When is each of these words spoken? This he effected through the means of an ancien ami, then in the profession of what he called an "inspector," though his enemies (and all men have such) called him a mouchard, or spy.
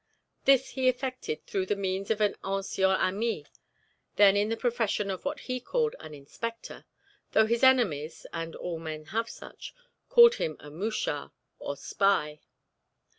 This 0.45 0.69
he 0.69 0.89
effected 0.89 1.45
through 1.45 1.67
the 1.67 1.75
means 1.75 2.09
of 2.09 2.21
an 2.21 2.35
ancien 2.43 2.89
ami, 2.89 3.45
then 4.15 4.35
in 4.35 4.49
the 4.49 4.57
profession 4.57 5.11
of 5.11 5.25
what 5.25 5.41
he 5.41 5.59
called 5.59 5.95
an 5.99 6.15
"inspector," 6.15 6.85
though 7.33 7.45
his 7.45 7.61
enemies 7.61 8.25
(and 8.33 8.55
all 8.55 8.79
men 8.79 9.05
have 9.13 9.29
such) 9.29 9.75
called 10.09 10.33
him 10.37 10.57
a 10.59 10.71
mouchard, 10.71 11.29
or 11.59 11.77
spy. 11.77 12.41